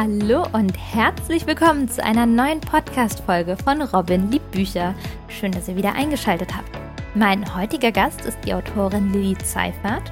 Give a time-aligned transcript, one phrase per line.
[0.00, 4.94] Hallo und herzlich willkommen zu einer neuen Podcast-Folge von Robin liebt Bücher.
[5.26, 6.70] Schön, dass ihr wieder eingeschaltet habt.
[7.16, 10.08] Mein heutiger Gast ist die Autorin Lilly Zeifert.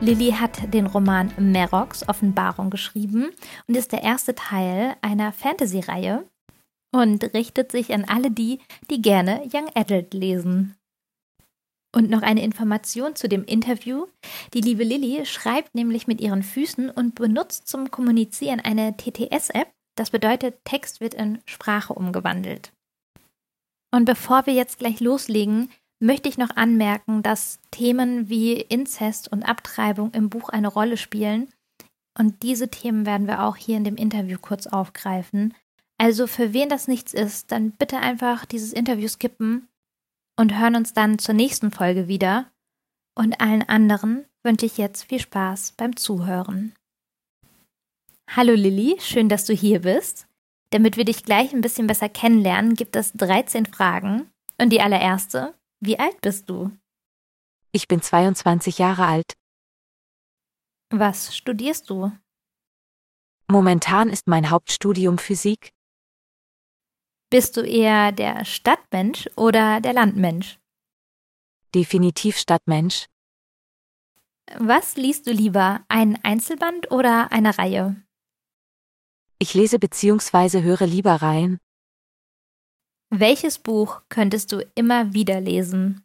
[0.00, 3.30] Lilly hat den Roman Merox Offenbarung geschrieben
[3.68, 6.24] und ist der erste Teil einer Fantasy-Reihe
[6.90, 8.58] und richtet sich an alle die,
[8.90, 10.74] die gerne Young Adult lesen.
[11.94, 14.06] Und noch eine Information zu dem Interview.
[14.54, 19.68] Die liebe Lilly schreibt nämlich mit ihren Füßen und benutzt zum Kommunizieren eine TTS-App.
[19.94, 22.72] Das bedeutet, Text wird in Sprache umgewandelt.
[23.94, 29.42] Und bevor wir jetzt gleich loslegen, möchte ich noch anmerken, dass Themen wie Inzest und
[29.42, 31.52] Abtreibung im Buch eine Rolle spielen.
[32.18, 35.54] Und diese Themen werden wir auch hier in dem Interview kurz aufgreifen.
[35.98, 39.68] Also für wen das nichts ist, dann bitte einfach dieses Interview skippen
[40.36, 42.50] und hören uns dann zur nächsten Folge wieder.
[43.14, 46.74] Und allen anderen wünsche ich jetzt viel Spaß beim Zuhören.
[48.28, 50.26] Hallo Lilly, schön, dass du hier bist.
[50.70, 54.30] Damit wir dich gleich ein bisschen besser kennenlernen, gibt es 13 Fragen.
[54.58, 56.70] Und die allererste, wie alt bist du?
[57.72, 59.34] Ich bin 22 Jahre alt.
[60.90, 62.12] Was studierst du?
[63.48, 65.72] Momentan ist mein Hauptstudium Physik.
[67.32, 70.58] Bist du eher der Stadtmensch oder der Landmensch?
[71.74, 73.06] Definitiv Stadtmensch.
[74.58, 77.96] Was liest du lieber, ein Einzelband oder eine Reihe?
[79.38, 80.60] Ich lese bzw.
[80.60, 81.58] höre lieber Reihen.
[83.08, 86.04] Welches Buch könntest du immer wieder lesen?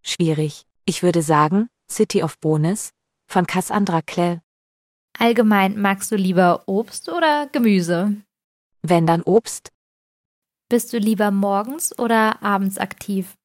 [0.00, 0.64] Schwierig.
[0.86, 2.94] Ich würde sagen, City of Bones
[3.26, 4.40] von Cassandra Clare.
[5.18, 8.16] Allgemein magst du lieber Obst oder Gemüse?
[8.80, 9.70] Wenn dann Obst.
[10.72, 13.36] Bist du lieber morgens oder abends aktiv?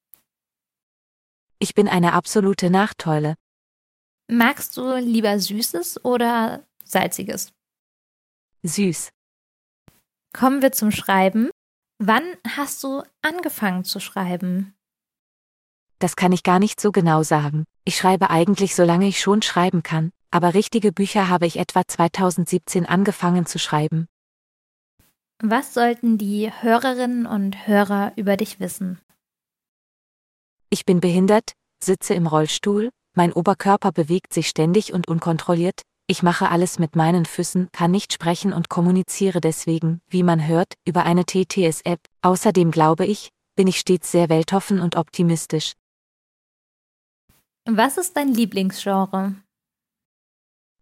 [1.59, 3.35] Ich bin eine absolute Nachteule.
[4.31, 7.51] Magst du lieber Süßes oder Salziges?
[8.63, 9.09] Süß.
[10.31, 11.49] Kommen wir zum Schreiben.
[11.97, 14.73] Wann hast du angefangen zu schreiben?
[15.99, 17.65] Das kann ich gar nicht so genau sagen.
[17.83, 22.85] Ich schreibe eigentlich solange ich schon schreiben kann, aber richtige Bücher habe ich etwa 2017
[22.85, 24.07] angefangen zu schreiben.
[25.39, 28.99] Was sollten die Hörerinnen und Hörer über dich wissen?
[30.69, 31.53] Ich bin behindert,
[31.83, 37.25] sitze im Rollstuhl, mein Oberkörper bewegt sich ständig und unkontrolliert, ich mache alles mit meinen
[37.25, 41.99] Füßen, kann nicht sprechen und kommuniziere deswegen, wie man hört, über eine TTS-App.
[42.21, 45.73] Außerdem glaube ich, bin ich stets sehr weltoffen und optimistisch.
[47.65, 49.35] Was ist dein Lieblingsgenre?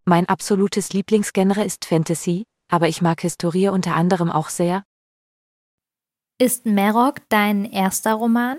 [0.05, 4.83] Mein absolutes Lieblingsgenre ist Fantasy, aber ich mag Historie unter anderem auch sehr.
[6.37, 8.57] Ist Merok dein erster Roman?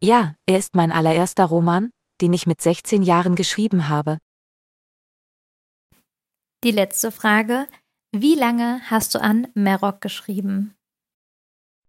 [0.00, 4.18] Ja, er ist mein allererster Roman, den ich mit 16 Jahren geschrieben habe.
[6.64, 7.66] Die letzte Frage.
[8.12, 10.74] Wie lange hast du an Merok geschrieben?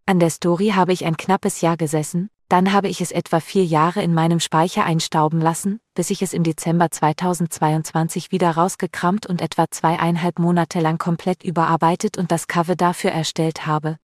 [0.05, 3.65] An der Story habe ich ein knappes Jahr gesessen, dann habe ich es etwa vier
[3.65, 9.41] Jahre in meinem Speicher einstauben lassen, bis ich es im Dezember 2022 wieder rausgekramt und
[9.41, 13.97] etwa zweieinhalb Monate lang komplett überarbeitet und das Cover dafür erstellt habe.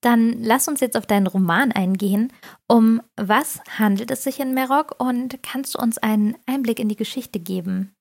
[0.00, 2.32] Dann lass uns jetzt auf deinen Roman eingehen.
[2.68, 6.96] Um was handelt es sich in Merok und kannst du uns einen Einblick in die
[6.96, 7.94] Geschichte geben?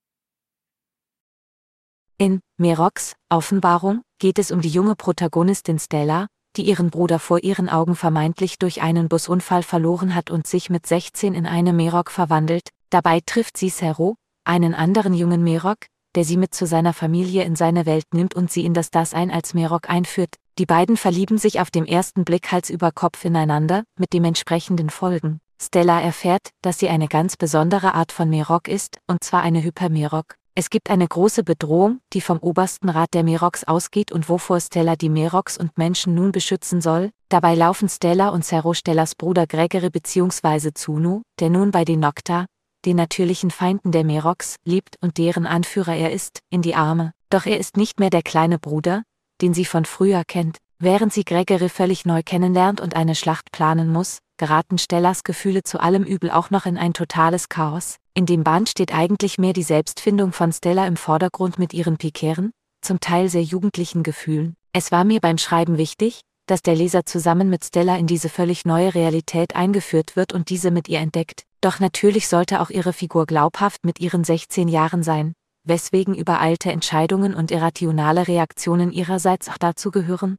[2.19, 7.69] In Meroks Offenbarung geht es um die junge Protagonistin Stella, die ihren Bruder vor ihren
[7.69, 12.69] Augen vermeintlich durch einen Busunfall verloren hat und sich mit 16 in eine Merok verwandelt.
[12.89, 15.77] Dabei trifft sie Sero, einen anderen jungen Merok,
[16.15, 19.29] der sie mit zu seiner Familie in seine Welt nimmt und sie in das Dasein
[19.29, 20.35] als Merok einführt.
[20.57, 25.39] Die beiden verlieben sich auf dem ersten Blick Hals über Kopf ineinander, mit dementsprechenden Folgen.
[25.61, 30.35] Stella erfährt, dass sie eine ganz besondere Art von Merok ist, und zwar eine Hypermerok.
[30.59, 34.95] Es gibt eine große Bedrohung, die vom obersten Rat der Merox ausgeht und wovor Stella
[34.95, 37.11] die Merox und Menschen nun beschützen soll.
[37.29, 40.71] Dabei laufen Stella und Zero Stellas Bruder Gregory bzw.
[40.73, 42.47] Zunu, der nun bei den Nocta,
[42.85, 47.11] den natürlichen Feinden der Merox, lebt und deren Anführer er ist, in die Arme.
[47.29, 49.03] Doch er ist nicht mehr der kleine Bruder,
[49.43, 50.57] den sie von früher kennt.
[50.79, 55.79] Während sie Gregory völlig neu kennenlernt und eine Schlacht planen muss, geraten Stellas Gefühle zu
[55.79, 57.97] allem Übel auch noch in ein totales Chaos.
[58.13, 62.51] In dem Band steht eigentlich mehr die Selbstfindung von Stella im Vordergrund mit ihren pikären,
[62.81, 64.55] zum Teil sehr jugendlichen Gefühlen.
[64.73, 68.65] Es war mir beim Schreiben wichtig, dass der Leser zusammen mit Stella in diese völlig
[68.65, 71.43] neue Realität eingeführt wird und diese mit ihr entdeckt.
[71.61, 75.33] Doch natürlich sollte auch ihre Figur glaubhaft mit ihren 16 Jahren sein,
[75.65, 80.37] weswegen übereilte Entscheidungen und irrationale Reaktionen ihrerseits auch dazu gehören,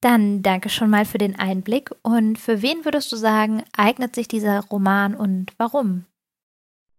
[0.00, 1.90] dann danke schon mal für den Einblick.
[2.02, 6.06] Und für wen würdest du sagen, eignet sich dieser Roman und warum?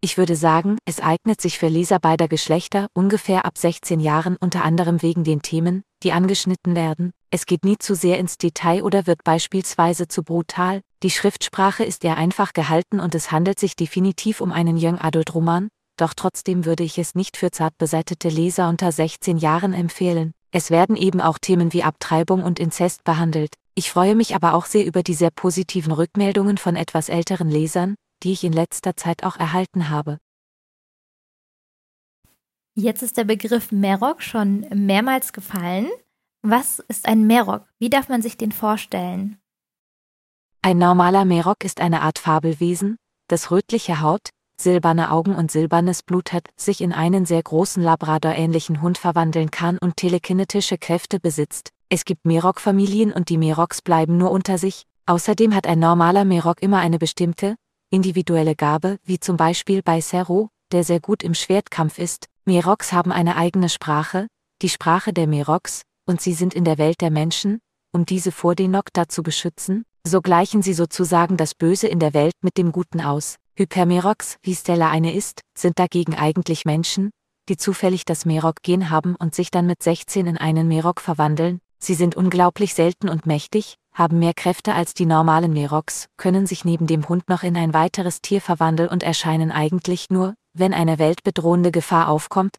[0.04, 4.64] Ich würde sagen, es eignet sich für Leser beider Geschlechter ungefähr ab 16 Jahren unter
[4.64, 7.12] anderem wegen den Themen, die angeschnitten werden.
[7.30, 10.80] Es geht nie zu sehr ins Detail oder wird beispielsweise zu brutal.
[11.04, 15.36] Die Schriftsprache ist eher einfach gehalten und es handelt sich definitiv um einen Young Adult
[15.36, 20.32] Roman, doch trotzdem würde ich es nicht für zart beseitete Leser unter 16 Jahren empfehlen.
[20.54, 23.54] Es werden eben auch Themen wie Abtreibung und Inzest behandelt.
[23.74, 27.94] Ich freue mich aber auch sehr über die sehr positiven Rückmeldungen von etwas älteren Lesern,
[28.22, 30.18] die ich in letzter Zeit auch erhalten habe.
[32.74, 35.88] Jetzt ist der Begriff Merok schon mehrmals gefallen.
[36.42, 37.66] Was ist ein Merok?
[37.78, 39.38] Wie darf man sich den vorstellen?
[40.60, 42.96] Ein normaler Merok ist eine Art Fabelwesen,
[43.28, 44.30] das rötliche Haut,
[44.62, 49.78] silberne Augen und silbernes Blut hat, sich in einen sehr großen Labrador-ähnlichen Hund verwandeln kann
[49.78, 51.70] und telekinetische Kräfte besitzt.
[51.88, 54.86] Es gibt Merok-Familien und die Meroks bleiben nur unter sich.
[55.06, 57.56] Außerdem hat ein normaler Merok immer eine bestimmte,
[57.90, 62.28] individuelle Gabe, wie zum Beispiel bei Zero, der sehr gut im Schwertkampf ist.
[62.44, 64.26] Meroks haben eine eigene Sprache,
[64.62, 67.60] die Sprache der Meroks, und sie sind in der Welt der Menschen,
[67.92, 72.14] um diese vor den Nokta zu beschützen, so gleichen sie sozusagen das Böse in der
[72.14, 73.36] Welt mit dem Guten aus.
[73.54, 77.10] Hypermeroks, wie Stella eine ist, sind dagegen eigentlich Menschen,
[77.50, 81.60] die zufällig das Merok-Gen haben und sich dann mit 16 in einen Merok verwandeln.
[81.78, 86.64] Sie sind unglaublich selten und mächtig, haben mehr Kräfte als die normalen Meroks, können sich
[86.64, 90.98] neben dem Hund noch in ein weiteres Tier verwandeln und erscheinen eigentlich nur, wenn eine
[90.98, 92.56] weltbedrohende Gefahr aufkommt.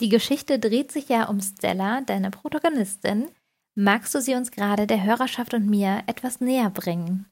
[0.00, 3.30] Die Geschichte dreht sich ja um Stella, deine Protagonistin.
[3.74, 7.26] Magst du sie uns gerade der Hörerschaft und mir etwas näher bringen?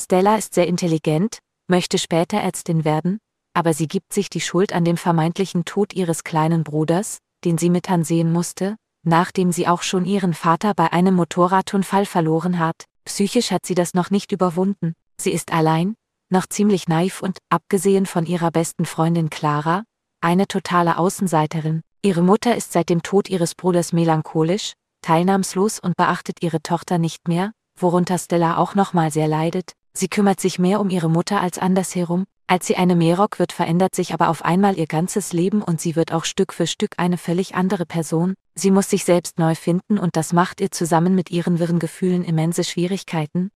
[0.00, 3.18] Stella ist sehr intelligent, möchte später Ärztin werden,
[3.52, 7.68] aber sie gibt sich die Schuld an dem vermeintlichen Tod ihres kleinen Bruders, den sie
[7.68, 12.84] mit ansehen musste, nachdem sie auch schon ihren Vater bei einem Motorradunfall verloren hat.
[13.04, 14.94] Psychisch hat sie das noch nicht überwunden.
[15.20, 15.96] Sie ist allein,
[16.30, 19.82] noch ziemlich naiv und, abgesehen von ihrer besten Freundin Clara,
[20.20, 21.82] eine totale Außenseiterin.
[22.02, 27.26] Ihre Mutter ist seit dem Tod ihres Bruders melancholisch, teilnahmslos und beachtet ihre Tochter nicht
[27.26, 29.72] mehr, worunter Stella auch nochmal sehr leidet.
[29.92, 33.94] Sie kümmert sich mehr um ihre Mutter als andersherum, als sie eine Meerrock wird, verändert
[33.94, 37.18] sich aber auf einmal ihr ganzes Leben und sie wird auch Stück für Stück eine
[37.18, 38.34] völlig andere Person.
[38.54, 42.24] Sie muss sich selbst neu finden und das macht ihr zusammen mit ihren wirren Gefühlen
[42.24, 43.50] immense Schwierigkeiten.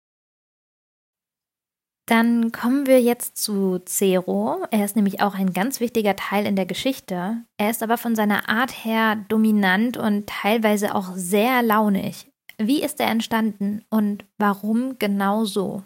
[2.08, 4.66] Dann kommen wir jetzt zu Zero.
[4.72, 7.44] Er ist nämlich auch ein ganz wichtiger Teil in der Geschichte.
[7.58, 12.28] Er ist aber von seiner Art her dominant und teilweise auch sehr launig.
[12.58, 15.84] Wie ist er entstanden und warum genau so?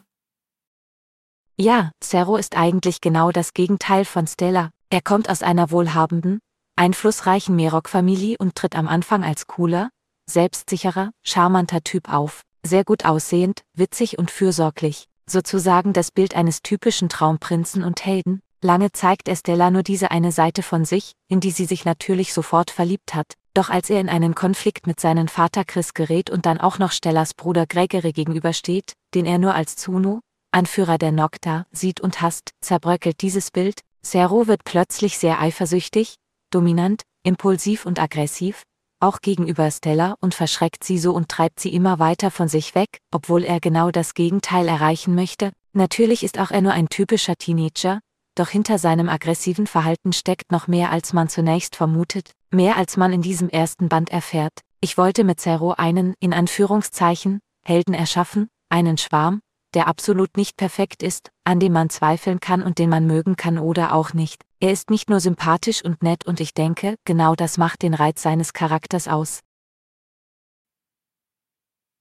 [1.56, 4.72] Ja, Zero ist eigentlich genau das Gegenteil von Stella.
[4.90, 6.40] Er kommt aus einer wohlhabenden,
[6.76, 9.92] einflussreichen Merok-Familie und tritt am Anfang als cooler,
[10.28, 17.08] selbstsicherer, charmanter Typ auf, sehr gut aussehend, witzig und fürsorglich, sozusagen das Bild eines typischen
[17.08, 18.42] Traumprinzen und Helden.
[18.64, 22.34] Lange zeigt er Stella nur diese eine Seite von sich, in die sie sich natürlich
[22.34, 26.48] sofort verliebt hat, doch als er in einen Konflikt mit seinem Vater Chris gerät und
[26.48, 30.22] dann auch noch Stellas Bruder Gregory gegenübersteht, den er nur als Zuno,
[30.54, 36.16] Anführer der Nocta, sieht und hasst, zerbröckelt dieses Bild, Zero wird plötzlich sehr eifersüchtig,
[36.52, 38.64] dominant, impulsiv und aggressiv,
[39.00, 43.00] auch gegenüber Stella und verschreckt sie so und treibt sie immer weiter von sich weg,
[43.12, 45.52] obwohl er genau das Gegenteil erreichen möchte.
[45.74, 48.00] Natürlich ist auch er nur ein typischer Teenager,
[48.36, 53.12] doch hinter seinem aggressiven Verhalten steckt noch mehr als man zunächst vermutet, mehr als man
[53.12, 54.60] in diesem ersten Band erfährt.
[54.82, 59.42] Ich wollte mit Zero einen, in Anführungszeichen, Helden erschaffen, einen Schwarm,
[59.74, 63.58] der absolut nicht perfekt ist, an dem man zweifeln kann und den man mögen kann
[63.58, 64.44] oder auch nicht.
[64.60, 68.22] Er ist nicht nur sympathisch und nett und ich denke, genau das macht den Reiz
[68.22, 69.42] seines Charakters aus.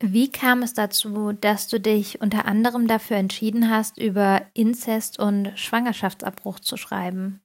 [0.04, 5.52] Wie kam es dazu, dass du dich unter anderem dafür entschieden hast, über Inzest und
[5.56, 7.40] Schwangerschaftsabbruch zu schreiben?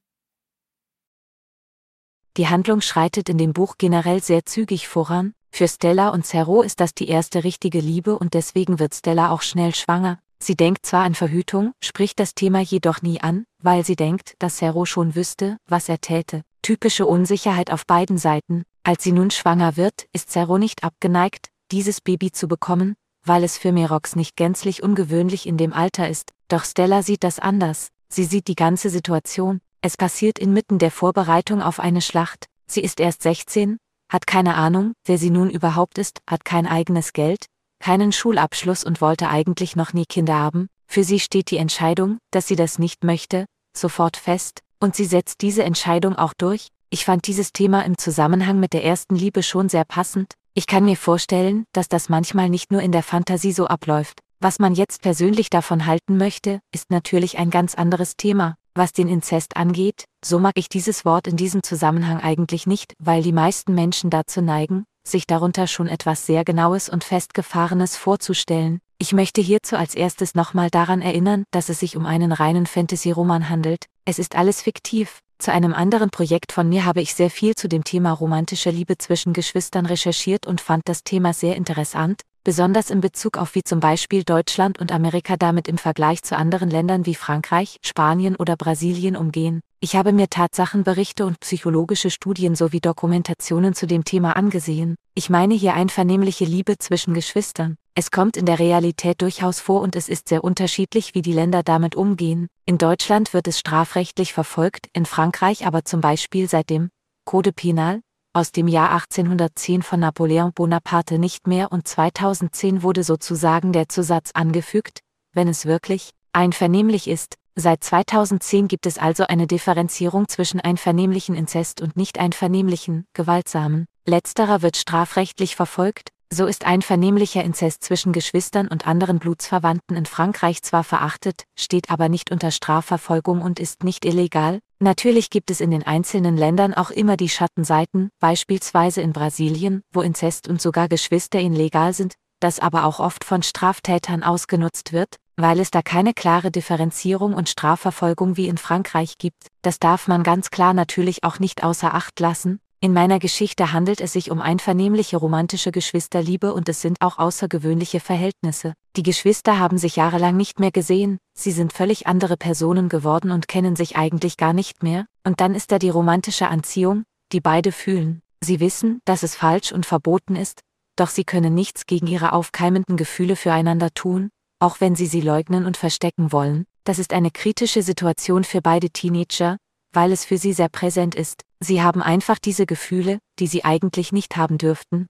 [2.36, 6.80] Die Handlung schreitet in dem Buch generell sehr zügig voran, für Stella und Zero ist
[6.80, 10.18] das die erste richtige Liebe und deswegen wird Stella auch schnell schwanger.
[10.40, 14.58] Sie denkt zwar an Verhütung, spricht das Thema jedoch nie an, weil sie denkt, dass
[14.58, 16.42] Zero schon wüsste, was er täte.
[16.62, 18.62] Typische Unsicherheit auf beiden Seiten.
[18.84, 23.58] Als sie nun schwanger wird, ist Zero nicht abgeneigt, dieses Baby zu bekommen, weil es
[23.58, 26.32] für Merox nicht gänzlich ungewöhnlich in dem Alter ist.
[26.48, 27.88] Doch Stella sieht das anders.
[28.08, 29.60] Sie sieht die ganze Situation.
[29.80, 32.46] Es passiert inmitten der Vorbereitung auf eine Schlacht.
[32.66, 33.78] Sie ist erst 16,
[34.08, 37.46] hat keine Ahnung, wer sie nun überhaupt ist, hat kein eigenes Geld,
[37.80, 42.48] keinen Schulabschluss und wollte eigentlich noch nie Kinder haben, für sie steht die Entscheidung, dass
[42.48, 43.44] sie das nicht möchte,
[43.76, 46.68] sofort fest, und sie setzt diese Entscheidung auch durch.
[46.90, 50.34] Ich fand dieses Thema im Zusammenhang mit der ersten Liebe schon sehr passend.
[50.54, 54.20] Ich kann mir vorstellen, dass das manchmal nicht nur in der Fantasie so abläuft.
[54.40, 58.54] Was man jetzt persönlich davon halten möchte, ist natürlich ein ganz anderes Thema.
[58.78, 63.24] Was den Inzest angeht, so mag ich dieses Wort in diesem Zusammenhang eigentlich nicht, weil
[63.24, 68.78] die meisten Menschen dazu neigen, sich darunter schon etwas sehr Genaues und Festgefahrenes vorzustellen.
[68.96, 73.48] Ich möchte hierzu als erstes nochmal daran erinnern, dass es sich um einen reinen Fantasy-Roman
[73.48, 73.86] handelt.
[74.04, 75.22] Es ist alles fiktiv.
[75.38, 78.98] Zu einem anderen Projekt von mir habe ich sehr viel zu dem Thema romantische Liebe
[78.98, 83.78] zwischen Geschwistern recherchiert und fand das Thema sehr interessant, besonders in Bezug auf wie zum
[83.78, 89.14] Beispiel Deutschland und Amerika damit im Vergleich zu anderen Ländern wie Frankreich, Spanien oder Brasilien
[89.14, 89.60] umgehen.
[89.78, 94.96] Ich habe mir Tatsachenberichte und psychologische Studien sowie Dokumentationen zu dem Thema angesehen.
[95.14, 97.76] Ich meine hier einvernehmliche Liebe zwischen Geschwistern.
[98.00, 101.64] Es kommt in der Realität durchaus vor und es ist sehr unterschiedlich, wie die Länder
[101.64, 102.46] damit umgehen.
[102.64, 106.90] In Deutschland wird es strafrechtlich verfolgt, in Frankreich aber zum Beispiel seit dem
[107.24, 108.00] Code Penal,
[108.32, 114.30] aus dem Jahr 1810 von Napoleon Bonaparte nicht mehr und 2010 wurde sozusagen der Zusatz
[114.32, 115.00] angefügt,
[115.32, 117.34] wenn es wirklich einvernehmlich ist.
[117.56, 123.86] Seit 2010 gibt es also eine Differenzierung zwischen einvernehmlichen Inzest und nicht einvernehmlichen, gewaltsamen.
[124.06, 130.62] Letzterer wird strafrechtlich verfolgt, so ist einvernehmlicher Inzest zwischen Geschwistern und anderen Blutsverwandten in Frankreich
[130.62, 134.60] zwar verachtet, steht aber nicht unter Strafverfolgung und ist nicht illegal.
[134.78, 140.02] Natürlich gibt es in den einzelnen Ländern auch immer die Schattenseiten, beispielsweise in Brasilien, wo
[140.02, 145.60] Inzest und sogar Geschwister legal sind, das aber auch oft von Straftätern ausgenutzt wird, weil
[145.60, 149.48] es da keine klare Differenzierung und Strafverfolgung wie in Frankreich gibt.
[149.62, 154.00] Das darf man ganz klar natürlich auch nicht außer Acht lassen, in meiner Geschichte handelt
[154.00, 158.74] es sich um einvernehmliche romantische Geschwisterliebe und es sind auch außergewöhnliche Verhältnisse.
[158.94, 163.48] Die Geschwister haben sich jahrelang nicht mehr gesehen, sie sind völlig andere Personen geworden und
[163.48, 167.72] kennen sich eigentlich gar nicht mehr, und dann ist da die romantische Anziehung, die beide
[167.72, 168.22] fühlen.
[168.44, 170.60] Sie wissen, dass es falsch und verboten ist,
[170.94, 174.30] doch sie können nichts gegen ihre aufkeimenden Gefühle füreinander tun,
[174.60, 176.64] auch wenn sie sie leugnen und verstecken wollen.
[176.84, 179.56] Das ist eine kritische Situation für beide Teenager,
[179.92, 184.12] weil es für sie sehr präsent ist, sie haben einfach diese Gefühle, die sie eigentlich
[184.12, 185.08] nicht haben dürften.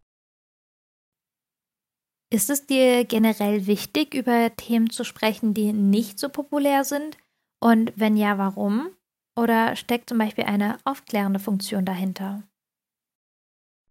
[2.30, 7.16] Ist es dir generell wichtig, über Themen zu sprechen, die nicht so populär sind?
[7.60, 8.90] Und wenn ja, warum?
[9.36, 12.42] Oder steckt zum Beispiel eine aufklärende Funktion dahinter?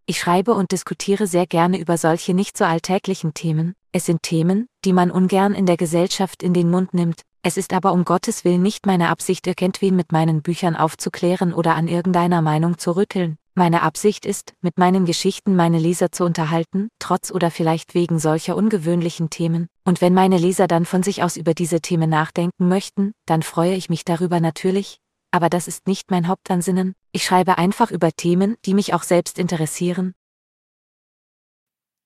[0.06, 3.74] Ich schreibe und diskutiere sehr gerne über solche nicht so alltäglichen Themen.
[3.92, 7.74] Es sind Themen, die man ungern in der Gesellschaft in den Mund nimmt, es ist
[7.74, 12.42] aber um Gottes Willen nicht meine Absicht, irgendwen mit meinen Büchern aufzuklären oder an irgendeiner
[12.42, 13.38] Meinung zu rütteln.
[13.56, 18.56] Meine Absicht ist, mit meinen Geschichten meine Leser zu unterhalten, trotz oder vielleicht wegen solcher
[18.56, 19.68] ungewöhnlichen Themen.
[19.84, 23.74] Und wenn meine Leser dann von sich aus über diese Themen nachdenken möchten, dann freue
[23.74, 25.00] ich mich darüber natürlich.
[25.32, 26.94] Aber das ist nicht mein Hauptansinnen.
[27.12, 30.14] Ich schreibe einfach über Themen, die mich auch selbst interessieren.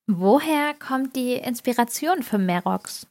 [0.07, 3.10] Woher kommt die Inspiration für Merox?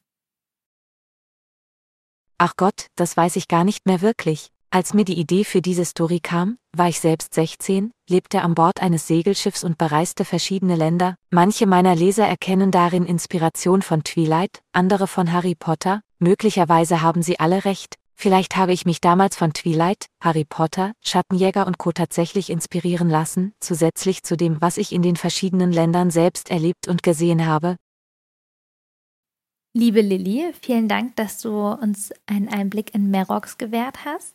[2.43, 4.49] Ach Gott, das weiß ich gar nicht mehr wirklich.
[4.71, 8.81] Als mir die Idee für diese Story kam, war ich selbst 16, lebte an Bord
[8.81, 11.17] eines Segelschiffs und bereiste verschiedene Länder.
[11.31, 17.39] Manche meiner Leser erkennen darin Inspiration von Twilight, andere von Harry Potter, möglicherweise haben sie
[17.39, 17.97] alle recht.
[18.15, 21.93] Vielleicht habe ich mich damals von Twilight, Harry Potter, Schattenjäger und Co.
[21.93, 27.03] tatsächlich inspirieren lassen, zusätzlich zu dem, was ich in den verschiedenen Ländern selbst erlebt und
[27.03, 27.77] gesehen habe,
[29.73, 34.35] Liebe Lilly, vielen Dank, dass du uns einen Einblick in Merox gewährt hast.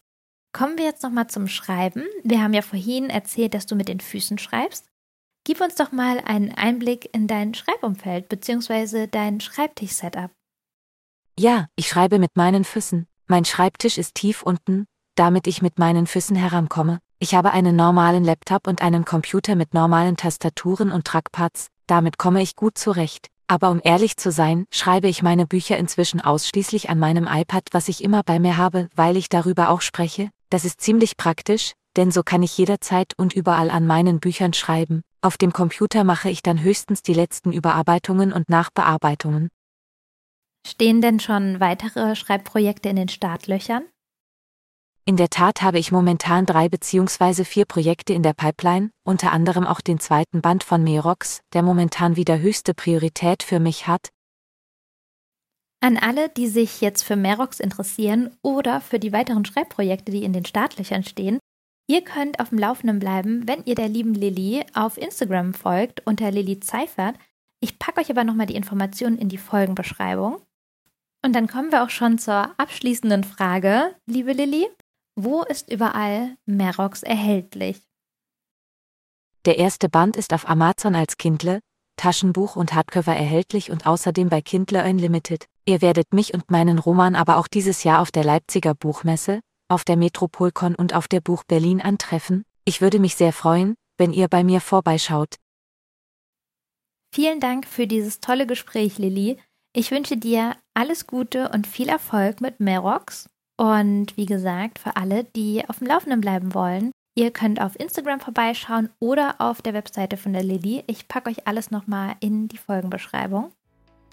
[0.54, 2.06] Kommen wir jetzt nochmal zum Schreiben.
[2.24, 4.88] Wir haben ja vorhin erzählt, dass du mit den Füßen schreibst.
[5.44, 9.08] Gib uns doch mal einen Einblick in dein Schreibumfeld bzw.
[9.08, 10.32] dein Schreibtisch-Setup.
[11.38, 13.06] Ja, ich schreibe mit meinen Füßen.
[13.28, 17.00] Mein Schreibtisch ist tief unten, damit ich mit meinen Füßen herankomme.
[17.20, 22.42] Ich habe einen normalen Laptop und einen Computer mit normalen Tastaturen und Trackpads, damit komme
[22.42, 23.28] ich gut zurecht.
[23.48, 27.88] Aber um ehrlich zu sein, schreibe ich meine Bücher inzwischen ausschließlich an meinem iPad, was
[27.88, 30.30] ich immer bei mir habe, weil ich darüber auch spreche.
[30.50, 35.02] Das ist ziemlich praktisch, denn so kann ich jederzeit und überall an meinen Büchern schreiben.
[35.22, 39.50] Auf dem Computer mache ich dann höchstens die letzten Überarbeitungen und Nachbearbeitungen.
[40.68, 43.84] Stehen denn schon weitere Schreibprojekte in den Startlöchern?
[45.08, 47.44] In der Tat habe ich momentan drei bzw.
[47.44, 52.16] vier Projekte in der Pipeline, unter anderem auch den zweiten Band von Merox, der momentan
[52.16, 54.10] wieder höchste Priorität für mich hat.
[55.80, 60.34] An alle, die sich jetzt für Merox interessieren oder für die weiteren Schreibprojekte, die in
[60.34, 61.38] den Startlöchern stehen,
[61.88, 66.32] ihr könnt auf dem Laufenden bleiben, wenn ihr der lieben Lilly auf Instagram folgt unter
[66.32, 67.16] Lilly Zeifert.
[67.60, 70.42] Ich packe euch aber nochmal die Informationen in die Folgenbeschreibung.
[71.24, 74.68] Und dann kommen wir auch schon zur abschließenden Frage, liebe Lilly.
[75.18, 77.82] Wo ist überall Merox erhältlich?
[79.46, 81.62] Der erste Band ist auf Amazon als Kindle,
[81.96, 85.48] Taschenbuch und Hardcover erhältlich und außerdem bei Kindle Unlimited.
[85.66, 89.86] Ihr werdet mich und meinen Roman aber auch dieses Jahr auf der Leipziger Buchmesse, auf
[89.86, 92.44] der Metropolcon und auf der Buch Berlin antreffen.
[92.66, 95.36] Ich würde mich sehr freuen, wenn ihr bei mir vorbeischaut.
[97.14, 99.38] Vielen Dank für dieses tolle Gespräch, Lilly.
[99.72, 103.30] Ich wünsche dir alles Gute und viel Erfolg mit Merox.
[103.58, 108.20] Und wie gesagt, für alle, die auf dem Laufenden bleiben wollen, ihr könnt auf Instagram
[108.20, 110.84] vorbeischauen oder auf der Webseite von der Lilly.
[110.88, 113.52] Ich packe euch alles nochmal in die Folgenbeschreibung.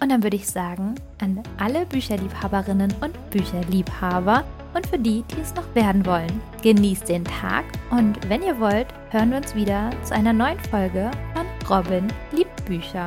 [0.01, 5.55] Und dann würde ich sagen, an alle Bücherliebhaberinnen und Bücherliebhaber und für die, die es
[5.55, 10.13] noch werden wollen, genießt den Tag und wenn ihr wollt, hören wir uns wieder zu
[10.13, 13.05] einer neuen Folge von Robin liebt Bücher.